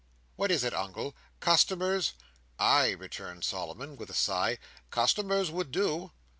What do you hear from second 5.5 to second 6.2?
would do."